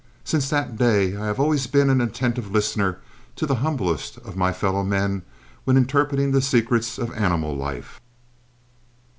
Since 0.23 0.49
that 0.49 0.77
day 0.79 1.15
I 1.15 1.27
have 1.27 1.39
always 1.39 1.67
been 1.67 1.87
an 1.91 2.01
attentive 2.01 2.49
listener 2.49 2.97
to 3.35 3.45
the 3.45 3.57
humblest 3.61 4.17
of 4.17 4.35
my 4.35 4.51
fellowmen 4.51 5.21
when 5.63 5.77
interpreting 5.77 6.31
the 6.31 6.41
secrets 6.41 6.97
of 6.97 7.13
animal 7.13 7.55
life. 7.55 8.01